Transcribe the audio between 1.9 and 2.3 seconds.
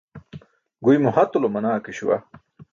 śuwa.